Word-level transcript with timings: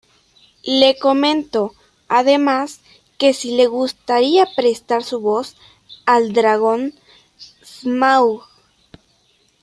Lee 0.65 0.97
comentó, 0.99 1.75
además, 2.07 2.81
que 3.19 3.35
sí 3.35 3.55
le 3.55 3.67
gustaría 3.67 4.47
prestar 4.55 5.03
su 5.03 5.19
voz 5.19 5.55
al 6.07 6.33
dragón 6.33 6.95
Smaug. 7.63 8.41